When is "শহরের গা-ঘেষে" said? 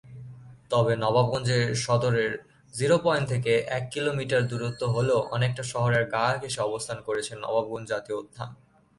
5.63-6.61